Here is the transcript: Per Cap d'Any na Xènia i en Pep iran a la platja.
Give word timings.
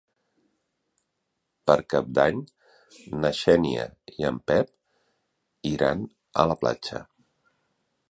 Per 1.71 1.75
Cap 1.95 2.09
d'Any 2.19 2.41
na 3.25 3.33
Xènia 3.41 3.85
i 4.17 4.29
en 4.33 4.43
Pep 4.53 4.75
iran 5.77 6.05
a 6.45 6.51
la 6.55 6.61
platja. 6.65 7.09